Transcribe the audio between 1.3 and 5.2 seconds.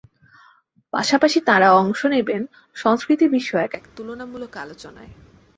তাঁরা অংশ নেবেন সংস্কৃতিবিষয়ক এক তুলনামূলক আলোচনায়।